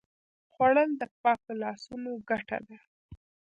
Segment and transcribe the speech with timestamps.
[0.53, 2.77] خوړل د پاکو لاسونو ګټه ده